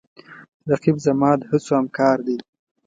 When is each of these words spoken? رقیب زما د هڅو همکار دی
رقیب 0.69 0.97
زما 1.05 1.31
د 1.37 1.41
هڅو 1.49 1.71
همکار 1.79 2.17
دی 2.25 2.37